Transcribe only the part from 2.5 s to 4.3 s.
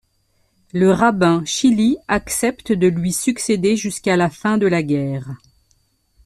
de lui succéder jusqu'à